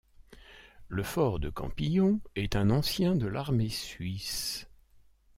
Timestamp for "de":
1.39-1.53, 3.15-3.27